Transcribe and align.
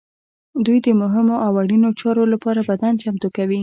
دوی 0.65 0.77
د 0.85 0.87
مهمو 1.01 1.35
او 1.45 1.51
اړینو 1.61 1.89
چارو 2.01 2.23
لپاره 2.33 2.67
بدن 2.69 2.93
چمتو 3.01 3.27
کوي. 3.37 3.59